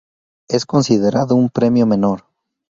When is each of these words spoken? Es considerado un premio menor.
Es 0.47 0.65
considerado 0.65 1.35
un 1.35 1.51
premio 1.51 1.85
menor. 1.85 2.23